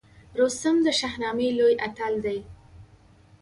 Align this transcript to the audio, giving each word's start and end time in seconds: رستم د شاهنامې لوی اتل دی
رستم 0.41 0.75
د 0.85 0.87
شاهنامې 0.99 1.49
لوی 1.59 1.73
اتل 1.87 2.13
دی 2.25 2.39